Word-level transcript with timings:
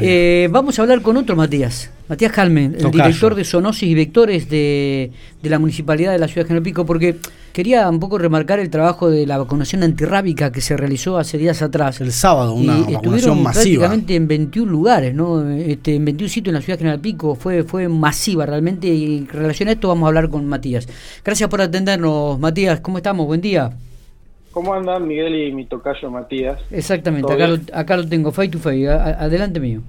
Eh, 0.00 0.48
vamos 0.50 0.78
a 0.78 0.82
hablar 0.82 1.02
con 1.02 1.16
otro 1.16 1.36
Matías, 1.36 1.90
Matías 2.08 2.32
Calmen, 2.32 2.76
el 2.78 2.90
director 2.90 3.34
de 3.34 3.44
Zoonosis 3.44 3.88
y 3.88 3.94
Vectores 3.94 4.48
de, 4.48 5.10
la 5.42 5.58
Municipalidad 5.58 6.12
de 6.12 6.18
la 6.18 6.28
Ciudad 6.28 6.44
de 6.44 6.48
General 6.48 6.62
Pico, 6.62 6.86
porque 6.86 7.16
quería 7.52 7.88
un 7.88 8.00
poco 8.00 8.18
remarcar 8.18 8.58
el 8.58 8.70
trabajo 8.70 9.10
de 9.10 9.26
la 9.26 9.38
vacunación 9.38 9.82
antirrábica 9.82 10.52
que 10.52 10.60
se 10.60 10.76
realizó 10.76 11.18
hace 11.18 11.38
días 11.38 11.62
atrás. 11.62 12.00
El 12.00 12.12
sábado, 12.12 12.54
una 12.54 12.78
y 12.88 12.94
vacunación 12.94 13.42
masiva. 13.42 13.62
prácticamente 13.62 14.14
en 14.14 14.28
21 14.28 14.70
lugares, 14.70 15.14
¿no? 15.14 15.48
Este, 15.50 15.94
en 15.94 16.04
21 16.04 16.28
sitios 16.28 16.48
en 16.48 16.54
la 16.54 16.60
Ciudad 16.60 16.78
de 16.78 16.82
General 16.82 17.00
Pico, 17.00 17.34
fue, 17.34 17.62
fue 17.62 17.88
masiva 17.88 18.46
realmente, 18.46 18.88
y 18.88 19.18
en 19.18 19.28
relación 19.28 19.68
a 19.68 19.72
esto 19.72 19.88
vamos 19.88 20.04
a 20.04 20.08
hablar 20.08 20.28
con 20.28 20.46
Matías. 20.46 20.88
Gracias 21.24 21.48
por 21.48 21.60
atendernos, 21.60 22.38
Matías, 22.38 22.80
¿cómo 22.80 22.98
estamos? 22.98 23.26
Buen 23.26 23.40
día. 23.40 23.72
¿Cómo 24.56 24.72
andan 24.72 25.06
Miguel 25.06 25.34
y 25.34 25.52
mi 25.52 25.66
tocayo 25.66 26.10
Matías? 26.10 26.58
Exactamente, 26.70 27.30
acá 27.30 27.46
lo, 27.46 27.56
acá 27.74 27.94
lo, 27.98 28.08
tengo, 28.08 28.32
face 28.32 28.48
to 28.48 28.58
face, 28.58 28.88
adelante 28.88 29.60
mío. 29.60 29.82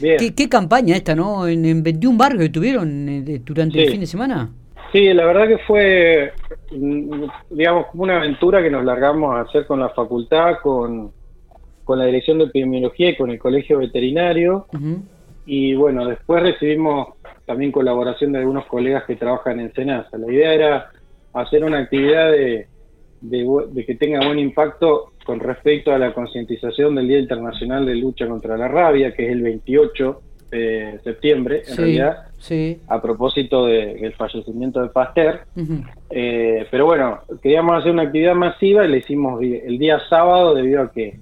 Bien. 0.00 0.16
¿Qué, 0.34 0.48
campaña 0.48 0.96
esta, 0.96 1.14
no? 1.14 1.46
En, 1.46 1.82
21 1.82 2.16
barrios 2.16 2.44
que 2.44 2.48
tuvieron 2.48 3.06
eh, 3.06 3.42
durante 3.44 3.82
el 3.82 3.90
fin 3.90 4.00
de 4.00 4.06
semana. 4.06 4.50
Sí, 4.92 5.12
la 5.12 5.26
verdad 5.26 5.46
que 5.46 5.58
fue, 5.66 6.32
mm, 6.70 7.24
digamos, 7.50 7.88
como 7.88 8.04
una 8.04 8.16
aventura 8.16 8.62
que 8.62 8.70
nos 8.70 8.82
largamos 8.82 9.36
a 9.36 9.42
hacer 9.42 9.66
con 9.66 9.78
la 9.78 9.90
facultad, 9.90 10.54
con, 10.62 11.12
con 11.84 11.98
la 11.98 12.06
Dirección 12.06 12.38
de 12.38 12.44
Epidemiología 12.44 13.10
y 13.10 13.16
con 13.18 13.28
el 13.28 13.38
Colegio 13.38 13.76
Veterinario. 13.76 14.68
Y 15.44 15.74
bueno, 15.74 16.06
después 16.06 16.42
recibimos 16.42 17.08
también 17.44 17.70
colaboración 17.70 18.32
de 18.32 18.38
algunos 18.38 18.64
colegas 18.68 19.04
que 19.04 19.16
trabajan 19.16 19.60
en 19.60 19.70
Senasa. 19.74 20.16
La 20.16 20.32
idea 20.32 20.54
era 20.54 20.90
hacer 21.34 21.62
una 21.62 21.80
actividad 21.80 22.30
de 22.30 22.68
de, 23.24 23.84
que 23.86 23.94
tenga 23.94 24.26
buen 24.26 24.38
impacto 24.38 25.12
con 25.24 25.40
respecto 25.40 25.92
a 25.92 25.98
la 25.98 26.12
concientización 26.12 26.94
del 26.94 27.08
Día 27.08 27.18
Internacional 27.18 27.86
de 27.86 27.94
Lucha 27.94 28.26
contra 28.26 28.56
la 28.56 28.68
Rabia, 28.68 29.14
que 29.14 29.26
es 29.26 29.32
el 29.32 29.42
28 29.42 30.20
de 30.50 31.00
septiembre, 31.02 31.62
en 31.66 31.76
realidad, 31.76 32.16
a 32.86 33.02
propósito 33.02 33.66
del 33.66 34.12
fallecimiento 34.12 34.82
de 34.82 34.88
Pasteur. 34.90 35.40
Eh, 36.10 36.66
pero 36.70 36.86
bueno, 36.86 37.20
queríamos 37.42 37.80
hacer 37.80 37.92
una 37.92 38.02
actividad 38.02 38.34
masiva 38.34 38.84
y 38.84 38.90
la 38.90 38.96
hicimos 38.98 39.42
el 39.42 39.78
día 39.78 39.98
sábado 40.08 40.54
debido 40.54 40.82
a 40.82 40.92
que, 40.92 41.18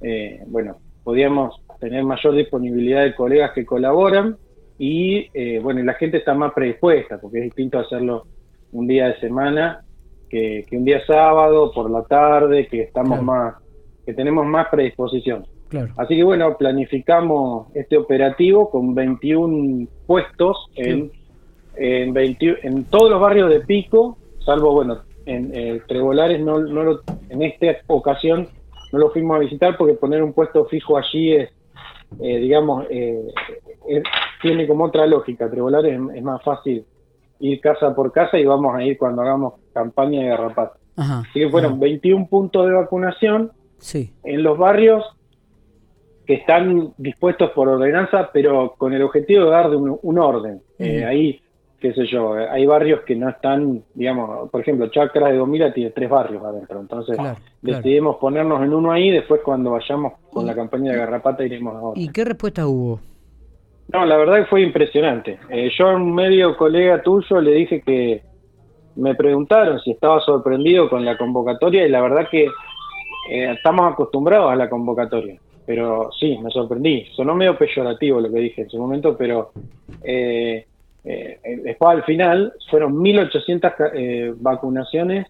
eh, 0.00 0.42
bueno, 0.46 0.78
podíamos 1.04 1.60
tener 1.80 2.02
mayor 2.02 2.34
disponibilidad 2.34 3.02
de 3.02 3.14
colegas 3.14 3.52
que 3.54 3.66
colaboran 3.66 4.36
y, 4.78 5.28
eh, 5.34 5.60
bueno, 5.62 5.80
y 5.80 5.84
la 5.84 5.94
gente 5.94 6.16
está 6.16 6.32
más 6.34 6.52
predispuesta, 6.54 7.20
porque 7.20 7.38
es 7.38 7.44
distinto 7.44 7.78
hacerlo 7.78 8.26
un 8.72 8.86
día 8.86 9.08
de 9.08 9.20
semana 9.20 9.81
que, 10.32 10.66
un 10.72 10.84
día 10.84 11.04
sábado 11.06 11.70
por 11.72 11.90
la 11.90 12.02
tarde, 12.04 12.66
que 12.66 12.80
estamos 12.82 13.22
más, 13.22 13.54
que 14.06 14.14
tenemos 14.14 14.46
más 14.46 14.68
predisposición. 14.68 15.46
Así 15.96 16.16
que 16.16 16.24
bueno, 16.24 16.56
planificamos 16.56 17.68
este 17.74 17.96
operativo 17.96 18.70
con 18.70 18.94
21 18.94 19.88
puestos 20.06 20.70
en, 20.74 21.10
en, 21.76 22.16
en 22.16 22.84
todos 22.84 23.10
los 23.10 23.20
barrios 23.20 23.48
de 23.50 23.60
Pico, 23.60 24.18
salvo 24.44 24.72
bueno, 24.72 25.00
en 25.24 25.50
eh, 25.54 25.80
Trebolares 25.86 26.40
no, 26.40 26.58
no 26.58 27.00
en 27.30 27.42
esta 27.42 27.66
ocasión 27.86 28.48
no 28.92 28.98
lo 28.98 29.10
fuimos 29.10 29.36
a 29.36 29.40
visitar 29.40 29.76
porque 29.78 29.94
poner 29.94 30.22
un 30.22 30.34
puesto 30.34 30.66
fijo 30.66 30.98
allí 30.98 31.32
es, 31.32 31.50
eh, 32.20 32.36
digamos, 32.38 32.84
eh, 32.90 33.22
tiene 34.42 34.66
como 34.66 34.84
otra 34.84 35.06
lógica. 35.06 35.48
Trebolares 35.48 35.98
es 36.14 36.22
más 36.22 36.42
fácil 36.42 36.84
ir 37.42 37.60
casa 37.60 37.94
por 37.94 38.12
casa 38.12 38.38
y 38.38 38.44
vamos 38.44 38.74
a 38.74 38.82
ir 38.84 38.96
cuando 38.96 39.22
hagamos 39.22 39.54
campaña 39.74 40.22
de 40.22 40.28
garrapata. 40.28 40.78
Así 40.96 41.40
que 41.40 41.50
fueron 41.50 41.80
21 41.80 42.26
puntos 42.28 42.66
de 42.66 42.72
vacunación 42.72 43.50
sí. 43.78 44.12
en 44.24 44.42
los 44.42 44.56
barrios 44.56 45.04
que 46.26 46.34
están 46.34 46.92
dispuestos 46.98 47.50
por 47.50 47.68
ordenanza, 47.68 48.30
pero 48.32 48.74
con 48.78 48.92
el 48.92 49.02
objetivo 49.02 49.46
de 49.46 49.50
dar 49.50 49.70
un, 49.70 50.18
orden. 50.18 50.60
Eh, 50.78 51.04
ahí, 51.04 51.40
qué 51.80 51.92
sé 51.94 52.06
yo, 52.06 52.34
hay 52.34 52.64
barrios 52.64 53.00
que 53.00 53.16
no 53.16 53.28
están, 53.28 53.82
digamos, 53.94 54.48
por 54.50 54.60
ejemplo, 54.60 54.86
Chacra 54.88 55.28
de 55.28 55.38
Gomila 55.38 55.72
tiene 55.72 55.90
tres 55.90 56.08
barrios 56.08 56.44
adentro, 56.44 56.78
entonces 56.78 57.18
decidimos 57.60 58.16
ponernos 58.16 58.62
en 58.62 58.72
uno 58.72 58.92
ahí, 58.92 59.10
después 59.10 59.40
cuando 59.44 59.72
vayamos 59.72 60.12
con 60.30 60.46
la 60.46 60.54
campaña 60.54 60.92
de 60.92 60.98
garrapata 60.98 61.44
iremos 61.44 61.74
a 61.74 61.80
otro. 61.80 62.00
¿Y 62.00 62.08
qué 62.10 62.24
respuesta 62.24 62.68
hubo? 62.68 63.00
No, 63.92 64.06
la 64.06 64.16
verdad 64.16 64.38
que 64.38 64.46
fue 64.46 64.62
impresionante. 64.62 65.38
Eh, 65.50 65.70
yo 65.76 65.88
a 65.88 65.94
un 65.94 66.14
medio 66.14 66.56
colega 66.56 67.02
tuyo 67.02 67.40
le 67.40 67.52
dije 67.52 67.82
que 67.82 68.22
me 68.96 69.14
preguntaron 69.14 69.80
si 69.80 69.90
estaba 69.90 70.20
sorprendido 70.20 70.88
con 70.88 71.04
la 71.04 71.18
convocatoria 71.18 71.86
y 71.86 71.90
la 71.90 72.00
verdad 72.00 72.28
que 72.30 72.44
eh, 72.44 73.52
estamos 73.52 73.92
acostumbrados 73.92 74.50
a 74.50 74.56
la 74.56 74.70
convocatoria. 74.70 75.38
Pero 75.66 76.10
sí, 76.18 76.38
me 76.42 76.50
sorprendí. 76.50 77.06
Sonó 77.14 77.34
medio 77.34 77.56
peyorativo 77.56 78.20
lo 78.20 78.32
que 78.32 78.40
dije 78.40 78.62
en 78.62 78.70
su 78.70 78.78
momento, 78.78 79.16
pero 79.16 79.52
eh, 80.02 80.66
eh 81.04 81.38
después 81.62 81.90
al 81.90 82.04
final 82.04 82.52
fueron 82.70 82.94
1.800 82.96 84.36
vacunaciones 84.40 85.26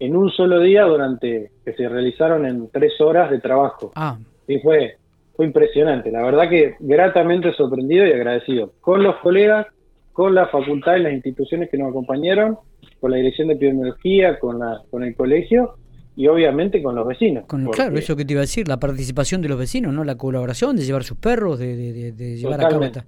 en 0.00 0.16
un 0.16 0.30
solo 0.30 0.60
día 0.60 0.84
durante 0.84 1.50
que 1.64 1.72
se 1.74 1.88
realizaron 1.88 2.44
en 2.44 2.68
tres 2.70 3.00
horas 3.00 3.30
de 3.30 3.38
trabajo. 3.38 3.92
Ah. 3.94 4.18
Y 4.48 4.58
fue 4.58 4.96
fue 5.40 5.46
impresionante. 5.46 6.10
La 6.10 6.22
verdad 6.22 6.50
que 6.50 6.74
gratamente 6.80 7.54
sorprendido 7.54 8.06
y 8.06 8.12
agradecido 8.12 8.74
con 8.82 9.02
los 9.02 9.16
colegas, 9.22 9.68
con 10.12 10.34
la 10.34 10.48
facultad 10.48 10.96
y 10.96 11.00
las 11.00 11.14
instituciones 11.14 11.70
que 11.70 11.78
nos 11.78 11.88
acompañaron, 11.88 12.58
con 13.00 13.10
la 13.10 13.16
dirección 13.16 13.48
de 13.48 13.54
epidemiología, 13.54 14.38
con, 14.38 14.58
la, 14.58 14.82
con 14.90 15.02
el 15.02 15.16
colegio 15.16 15.76
y 16.14 16.26
obviamente 16.26 16.82
con 16.82 16.94
los 16.94 17.08
vecinos. 17.08 17.44
Claro, 17.72 17.96
eso 17.96 18.14
que 18.16 18.26
te 18.26 18.34
iba 18.34 18.40
a 18.40 18.42
decir, 18.42 18.68
la 18.68 18.78
participación 18.78 19.40
de 19.40 19.48
los 19.48 19.58
vecinos, 19.58 19.94
¿no? 19.94 20.04
La 20.04 20.16
colaboración 20.16 20.76
de 20.76 20.82
llevar 20.82 21.04
sus 21.04 21.16
perros, 21.16 21.58
de, 21.58 22.12
llevar 22.36 22.62
a 22.62 22.68
cabo 22.68 22.84
esta, 22.84 23.06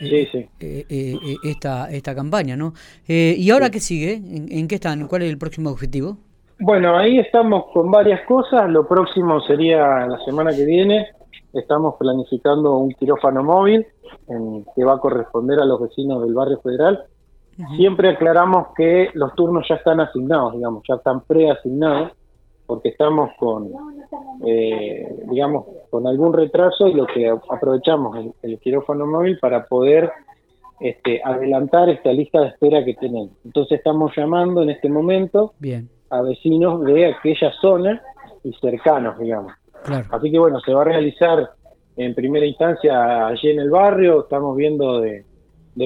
sí, 0.00 0.26
sí. 0.32 0.38
Eh, 0.58 0.84
eh, 0.88 1.14
eh, 1.24 1.36
esta, 1.44 1.88
esta 1.92 2.12
campaña, 2.12 2.56
¿no? 2.56 2.72
¿Y 3.06 3.48
ahora 3.50 3.70
qué 3.70 3.78
sigue? 3.78 4.14
¿En, 4.14 4.48
¿En, 4.50 4.66
qué 4.66 4.74
están? 4.74 5.06
¿Cuál 5.06 5.22
es 5.22 5.30
el 5.30 5.38
próximo 5.38 5.70
objetivo? 5.70 6.16
Bueno, 6.58 6.98
ahí 6.98 7.20
estamos 7.20 7.66
con 7.72 7.88
varias 7.88 8.26
cosas. 8.26 8.68
Lo 8.68 8.88
próximo 8.88 9.40
sería 9.42 10.08
la 10.08 10.18
semana 10.24 10.50
que 10.50 10.64
viene 10.64 11.06
estamos 11.60 11.94
planificando 11.98 12.76
un 12.76 12.90
quirófano 12.92 13.42
móvil 13.42 13.86
en, 14.28 14.64
que 14.74 14.84
va 14.84 14.94
a 14.94 14.98
corresponder 14.98 15.60
a 15.60 15.64
los 15.64 15.80
vecinos 15.80 16.22
del 16.22 16.34
barrio 16.34 16.60
federal. 16.60 17.04
Siempre 17.76 18.10
aclaramos 18.10 18.68
que 18.76 19.08
los 19.14 19.34
turnos 19.34 19.66
ya 19.66 19.76
están 19.76 19.98
asignados, 20.00 20.52
digamos, 20.52 20.82
ya 20.86 20.96
están 20.96 21.22
preasignados, 21.22 22.12
porque 22.66 22.90
estamos 22.90 23.30
con, 23.38 23.70
eh, 24.44 25.24
digamos, 25.30 25.64
con 25.88 26.06
algún 26.06 26.34
retraso 26.34 26.86
y 26.88 26.92
lo 26.92 27.06
que 27.06 27.28
aprovechamos 27.28 28.16
el, 28.16 28.32
el 28.42 28.58
quirófano 28.58 29.06
móvil 29.06 29.38
para 29.38 29.64
poder 29.64 30.12
este, 30.80 31.22
adelantar 31.24 31.88
esta 31.88 32.12
lista 32.12 32.40
de 32.40 32.48
espera 32.48 32.84
que 32.84 32.94
tenemos. 32.94 33.30
Entonces 33.44 33.78
estamos 33.78 34.12
llamando 34.14 34.62
en 34.62 34.70
este 34.70 34.88
momento 34.88 35.54
a 36.10 36.22
vecinos 36.22 36.84
de 36.84 37.06
aquella 37.06 37.50
zona 37.60 38.02
y 38.44 38.52
cercanos, 38.54 39.18
digamos. 39.18 39.52
Así 40.10 40.30
que 40.30 40.38
bueno, 40.38 40.60
se 40.60 40.72
va 40.72 40.82
a 40.82 40.84
realizar 40.84 41.50
en 41.96 42.14
primera 42.14 42.44
instancia 42.44 43.26
allí 43.26 43.50
en 43.50 43.60
el 43.60 43.70
barrio, 43.70 44.20
estamos 44.20 44.56
viendo 44.56 45.00
de, 45.00 45.24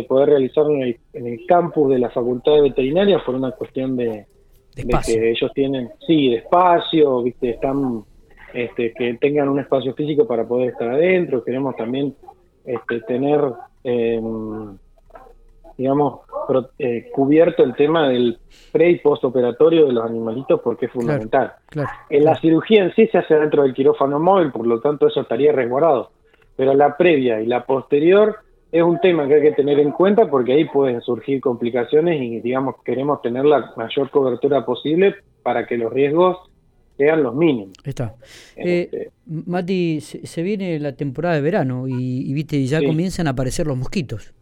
poder 0.08 0.30
realizarlo 0.30 0.74
en 0.74 1.26
el, 1.26 1.46
campus 1.46 1.90
de 1.90 1.98
la 1.98 2.10
Facultad 2.10 2.52
de 2.54 2.62
Veterinaria 2.62 3.22
por 3.24 3.34
una 3.34 3.52
cuestión 3.52 3.96
de, 3.96 4.26
que 4.74 5.30
ellos 5.30 5.50
tienen, 5.54 5.90
sí, 6.06 6.30
de 6.30 6.36
espacio, 6.36 7.22
¿viste? 7.22 7.50
están 7.50 8.04
este, 8.52 8.92
que 8.92 9.14
tengan 9.14 9.48
un 9.48 9.60
espacio 9.60 9.94
físico 9.94 10.26
para 10.26 10.46
poder 10.46 10.70
estar 10.70 10.88
adentro, 10.88 11.44
queremos 11.44 11.76
también 11.76 12.14
este, 12.64 13.00
tener, 13.02 13.40
em, 13.84 14.76
digamos, 15.76 16.20
eh, 16.78 17.08
cubierto 17.12 17.62
el 17.62 17.74
tema 17.74 18.08
del 18.08 18.38
pre 18.72 18.90
y 18.90 18.98
postoperatorio 18.98 19.86
de 19.86 19.92
los 19.92 20.04
animalitos 20.04 20.60
porque 20.62 20.86
es 20.86 20.92
fundamental. 20.92 21.52
en 22.08 22.24
la 22.24 22.34
cirugía 22.40 22.84
en 22.84 22.94
sí 22.94 23.06
se 23.08 23.18
hace 23.18 23.34
dentro 23.34 23.62
del 23.62 23.74
quirófano 23.74 24.18
móvil, 24.18 24.50
por 24.52 24.66
lo 24.66 24.80
tanto 24.80 25.06
eso 25.06 25.20
estaría 25.20 25.52
resguardado. 25.52 26.10
Pero 26.56 26.74
la 26.74 26.96
previa 26.96 27.40
y 27.40 27.46
la 27.46 27.64
posterior 27.64 28.36
es 28.72 28.82
un 28.82 29.00
tema 29.00 29.26
que 29.26 29.34
hay 29.34 29.42
que 29.42 29.52
tener 29.52 29.78
en 29.80 29.90
cuenta 29.90 30.28
porque 30.30 30.52
ahí 30.52 30.64
pueden 30.66 31.00
surgir 31.00 31.40
complicaciones 31.40 32.20
y 32.20 32.40
digamos 32.40 32.76
queremos 32.84 33.20
tener 33.22 33.44
la 33.44 33.72
mayor 33.76 34.10
cobertura 34.10 34.64
posible 34.64 35.16
para 35.42 35.66
que 35.66 35.76
los 35.76 35.92
riesgos 35.92 36.38
sean 36.96 37.22
los 37.22 37.34
mínimos. 37.34 37.72
Está. 37.82 38.14
Este, 38.54 39.04
eh, 39.04 39.10
Mati, 39.26 40.00
se, 40.00 40.42
viene 40.42 40.78
la 40.78 40.92
temporada 40.92 41.34
de 41.34 41.40
verano 41.40 41.88
y, 41.88 42.30
viste 42.34 42.62
ya 42.66 42.82
comienzan 42.84 43.26
a 43.26 43.30
aparecer 43.30 43.66
los 43.66 43.76
mosquitos. 43.76 44.34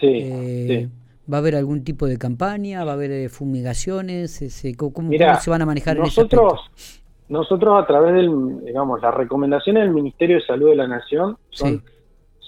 Sí, 0.00 0.08
eh, 0.08 0.66
sí. 0.68 0.99
¿Va 1.30 1.38
a 1.38 1.40
haber 1.40 1.56
algún 1.56 1.84
tipo 1.84 2.06
de 2.06 2.18
campaña? 2.18 2.84
¿Va 2.84 2.92
a 2.92 2.94
haber 2.94 3.10
eh, 3.10 3.28
fumigaciones? 3.28 4.40
¿Cómo, 4.76 5.10
se 5.12 5.50
van 5.50 5.62
a 5.62 5.66
manejar 5.66 5.96
nosotros, 5.98 6.60
en 6.68 6.74
ese 6.76 7.02
Nosotros 7.28 7.82
a 7.82 7.86
través 7.86 8.14
del, 8.14 8.64
digamos, 8.64 9.00
las 9.00 9.14
recomendaciones 9.14 9.84
del 9.84 9.92
Ministerio 9.92 10.36
de 10.36 10.46
Salud 10.46 10.70
de 10.70 10.76
la 10.76 10.88
Nación 10.88 11.36
son, 11.50 11.82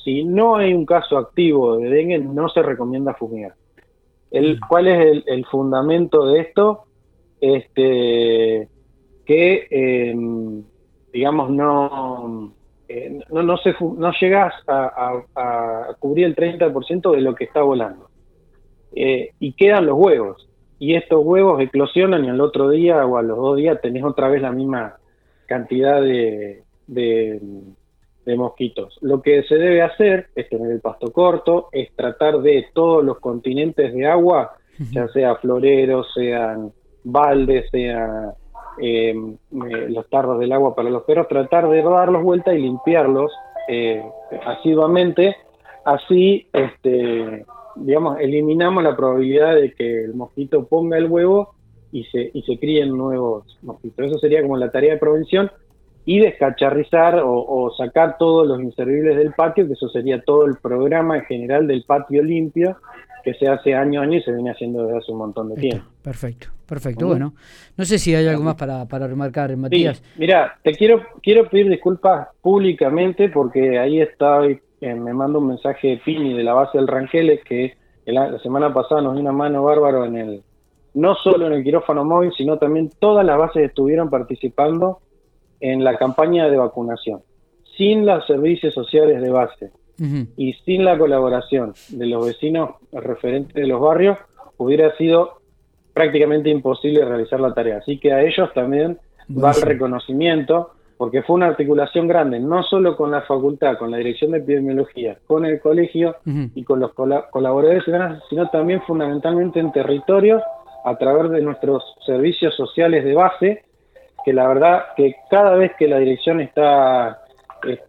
si 0.04 0.24
no 0.24 0.56
hay 0.56 0.74
un 0.74 0.86
caso 0.86 1.18
activo 1.18 1.76
de 1.76 1.88
dengue, 1.88 2.18
no 2.18 2.48
se 2.48 2.62
recomienda 2.62 3.14
fumigar. 3.14 3.54
El, 4.30 4.56
mm. 4.56 4.60
¿Cuál 4.68 4.88
es 4.88 5.22
el, 5.26 5.46
fundamento 5.46 6.26
de 6.26 6.40
esto? 6.40 6.84
Este, 7.40 8.68
que, 9.24 9.66
em, 9.70 10.62
digamos, 11.12 11.50
no 11.50 12.52
eh, 12.94 13.20
no, 13.30 13.42
no, 13.42 13.56
se, 13.56 13.74
no 13.80 14.12
llegas 14.20 14.52
a, 14.68 15.94
cubrir 15.98 16.26
el 16.26 16.36
30% 16.36 17.14
de 17.14 17.20
lo 17.22 17.34
que 17.34 17.44
está 17.44 17.62
volando. 17.62 18.10
Eh, 18.94 19.32
y 19.38 19.52
quedan 19.52 19.86
los 19.86 19.96
huevos. 19.98 20.48
Y 20.78 20.94
estos 20.94 21.24
huevos 21.24 21.60
eclosionan 21.60 22.24
y 22.24 22.28
al 22.28 22.40
otro 22.40 22.68
día 22.68 23.06
o 23.06 23.16
a 23.16 23.22
los 23.22 23.36
dos 23.36 23.56
días 23.56 23.80
tenés 23.80 24.04
otra 24.04 24.28
vez 24.28 24.42
la 24.42 24.52
misma 24.52 24.96
cantidad 25.46 26.00
de, 26.00 26.62
de, 26.86 27.40
mosquitos. 28.36 28.98
Lo 29.00 29.20
que 29.22 29.42
se 29.44 29.56
debe 29.56 29.82
hacer 29.82 30.28
es 30.34 30.48
tener 30.48 30.72
el 30.72 30.80
pasto 30.80 31.12
corto, 31.12 31.68
es 31.72 31.92
tratar 31.94 32.40
de 32.40 32.66
todos 32.72 33.04
los 33.04 33.20
continentes 33.20 33.92
de 33.92 34.06
agua, 34.06 34.52
ya 34.90 35.06
sea 35.08 35.36
floreros, 35.36 36.08
sean 36.14 36.72
baldes, 37.04 37.68
sean 37.70 38.32
eh, 38.80 39.14
los 39.88 40.08
tarros 40.08 40.40
del 40.40 40.52
agua 40.52 40.74
para 40.74 40.90
los 40.90 41.02
perros, 41.02 41.28
tratar 41.28 41.68
de 41.68 41.82
darlos 41.82 42.22
vuelta 42.22 42.54
y 42.54 42.62
limpiarlos 42.62 43.30
eh, 43.68 44.02
asiduamente, 44.46 45.36
así, 45.84 46.48
este, 46.52 47.44
digamos, 47.76 48.18
eliminamos 48.20 48.82
la 48.82 48.96
probabilidad 48.96 49.54
de 49.54 49.72
que 49.72 50.04
el 50.04 50.14
mosquito 50.14 50.66
ponga 50.66 50.98
el 50.98 51.06
huevo 51.06 51.54
y 51.90 52.04
se, 52.04 52.30
y 52.32 52.42
se 52.42 52.58
críen 52.58 52.96
nuevos 52.96 53.58
mosquitos. 53.62 54.06
Eso 54.06 54.18
sería 54.18 54.42
como 54.42 54.56
la 54.56 54.70
tarea 54.70 54.94
de 54.94 54.98
prevención 54.98 55.50
y 56.04 56.18
descacharrizar 56.18 57.20
o, 57.20 57.32
o, 57.32 57.70
sacar 57.76 58.16
todos 58.18 58.46
los 58.46 58.60
inservibles 58.60 59.16
del 59.16 59.32
patio, 59.34 59.66
que 59.66 59.74
eso 59.74 59.88
sería 59.88 60.20
todo 60.22 60.46
el 60.46 60.56
programa 60.56 61.18
en 61.18 61.24
general 61.24 61.66
del 61.66 61.84
patio 61.84 62.22
limpio, 62.22 62.76
que 63.22 63.34
se 63.34 63.46
hace 63.46 63.74
año 63.74 64.00
a 64.00 64.04
año 64.04 64.18
y 64.18 64.22
se 64.22 64.32
viene 64.32 64.50
haciendo 64.50 64.84
desde 64.84 64.98
hace 64.98 65.12
un 65.12 65.18
montón 65.18 65.50
de 65.50 65.60
tiempo. 65.60 65.84
Perfecto, 66.02 66.48
perfecto. 66.66 67.06
Bueno, 67.06 67.34
no 67.76 67.84
sé 67.84 67.98
si 67.98 68.14
hay 68.14 68.26
algo 68.26 68.42
más 68.42 68.56
para, 68.56 68.86
para 68.86 69.06
remarcar, 69.06 69.56
Matías. 69.56 70.02
mira, 70.16 70.58
te 70.64 70.72
quiero 70.72 71.02
quiero 71.22 71.48
pedir 71.48 71.68
disculpas 71.68 72.28
públicamente 72.40 73.28
porque 73.28 73.78
ahí 73.78 74.00
está, 74.00 74.40
eh, 74.82 74.94
me 74.94 75.14
manda 75.14 75.38
un 75.38 75.46
mensaje 75.46 75.88
de 75.88 75.96
Pini 75.98 76.34
de 76.34 76.42
la 76.42 76.54
base 76.54 76.76
del 76.76 76.88
Ranqueles 76.88 77.44
que 77.44 77.76
la, 78.04 78.36
semana 78.40 78.74
pasada 78.74 79.00
nos 79.00 79.12
dio 79.12 79.22
una 79.22 79.30
mano 79.30 79.62
bárbaro 79.62 80.04
en 80.04 80.16
el, 80.16 80.42
no 80.94 81.14
solo 81.14 81.46
en 81.46 81.52
el 81.52 81.62
quirófano 81.62 82.04
móvil, 82.04 82.32
sino 82.36 82.58
también 82.58 82.90
todas 82.98 83.24
las 83.24 83.38
bases 83.38 83.64
estuvieron 83.64 84.10
participando 84.10 84.98
en 85.60 85.84
la 85.84 85.96
campaña 85.96 86.48
de 86.48 86.56
vacunación. 86.56 87.20
Sin 87.76 88.04
los 88.04 88.26
servicios 88.26 88.74
sociales 88.74 89.22
de 89.22 89.30
base, 89.30 89.70
y 90.36 90.54
sin 90.64 90.84
la 90.84 90.98
colaboración 90.98 91.74
de 91.90 92.06
los 92.06 92.26
vecinos 92.26 92.70
referentes 92.90 93.54
de 93.54 93.68
los 93.68 93.80
barrios 93.80 94.18
hubiera 94.56 94.96
sido 94.96 95.38
prácticamente 95.92 96.50
imposible 96.50 97.04
realizar 97.04 97.38
la 97.38 97.54
tarea. 97.54 97.78
Así 97.78 97.98
que 97.98 98.12
a 98.12 98.22
ellos 98.22 98.52
también 98.52 98.98
va 99.30 99.52
el 99.52 99.62
reconocimiento, 99.62 100.72
porque 100.96 101.22
fue 101.22 101.36
una 101.36 101.46
articulación 101.46 102.06
grande, 102.06 102.38
no 102.40 102.62
solo 102.62 102.96
con 102.96 103.10
la 103.10 103.22
facultad, 103.22 103.78
con 103.78 103.90
la 103.90 103.96
dirección 103.96 104.32
de 104.32 104.38
epidemiología, 104.38 105.18
con 105.26 105.44
el 105.44 105.60
colegio 105.60 106.16
y 106.54 106.64
con 106.64 106.80
los 106.80 106.92
colaboradores, 106.92 107.84
sino 108.28 108.48
también 108.50 108.82
fundamentalmente 108.82 109.60
en 109.60 109.72
territorio 109.72 110.40
a 110.84 110.96
través 110.96 111.30
de 111.30 111.42
nuestros 111.42 111.82
servicios 112.04 112.54
sociales 112.54 113.04
de 113.04 113.14
base, 113.14 113.64
que 114.24 114.32
la 114.32 114.46
verdad 114.48 114.84
que 114.96 115.16
cada 115.30 115.56
vez 115.56 115.72
que 115.78 115.88
la 115.88 115.98
dirección 115.98 116.40
está 116.40 117.18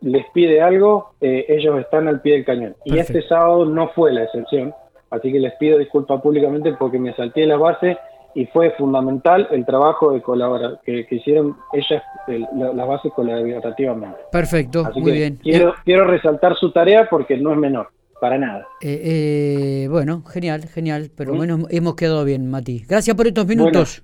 les 0.02 0.26
pide 0.34 0.62
algo, 0.62 1.14
eh, 1.20 1.46
ellos 1.50 1.80
están 1.80 2.08
al 2.08 2.22
pie 2.22 2.34
del 2.34 2.46
cañón. 2.46 2.76
Y 2.86 3.00
este 3.00 3.22
sábado 3.24 3.66
no 3.66 3.90
fue 3.90 4.14
la 4.14 4.24
excepción, 4.24 4.74
así 5.10 5.32
que 5.32 5.40
les 5.40 5.54
pido 5.56 5.80
disculpas 5.80 6.22
públicamente 6.22 6.74
porque 6.74 7.00
me 7.00 7.14
salté 7.16 7.46
la 7.46 7.58
base 7.58 7.98
y 8.36 8.46
fue 8.48 8.72
fundamental 8.72 9.48
el 9.52 9.66
trabajo 9.66 10.12
de 10.12 10.22
colaborar 10.22 10.80
que, 10.84 11.06
hicieron 11.10 11.56
ellas 11.74 12.04
las 12.28 12.88
bases 12.88 13.12
colaborativamente. 13.14 14.18
Perfecto, 14.32 14.90
muy 14.96 15.12
bien. 15.12 15.40
Quiero, 15.42 15.74
quiero 15.86 16.06
resaltar 16.06 16.56
su 16.56 16.72
tarea 16.72 17.08
porque 17.10 17.38
no 17.38 17.52
es 17.52 17.58
menor. 17.58 17.90
Para 18.20 18.38
nada. 18.38 18.66
Eh, 18.82 19.02
eh, 19.84 19.88
bueno, 19.90 20.24
genial, 20.24 20.62
genial, 20.70 21.12
pero 21.14 21.34
bueno, 21.34 21.58
¿Mm? 21.58 21.66
hemos 21.72 21.96
quedado 21.96 22.24
bien, 22.24 22.50
Mati. 22.50 22.86
Gracias 22.88 23.18
por 23.18 23.28
estos 23.28 23.46
minutos. 23.46 24.02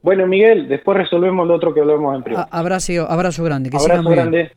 Bueno, 0.00 0.26
Miguel, 0.26 0.68
después 0.68 0.96
resolvemos 0.96 1.46
lo 1.46 1.54
otro 1.54 1.74
que 1.74 1.80
hablamos 1.80 2.16
en 2.16 2.22
privado. 2.22 2.48
abrazo, 2.50 3.06
abrazo 3.10 3.44
grande. 3.44 3.68
Que 3.68 3.76
abrazo 3.76 4.08
grande. 4.08 4.52